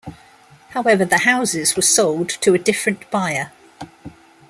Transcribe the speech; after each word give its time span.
However, 0.69 1.05
the 1.05 1.19
houses 1.19 1.75
were 1.75 1.83
sold 1.83 2.27
to 2.29 2.55
a 2.55 2.57
different 2.57 3.11
buyer. 3.11 3.51